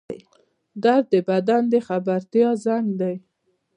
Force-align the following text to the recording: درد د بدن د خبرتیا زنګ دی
درد 0.83 1.05
د 1.13 1.15
بدن 1.29 1.63
د 1.73 1.75
خبرتیا 1.87 2.49
زنګ 2.65 2.87
دی 3.01 3.15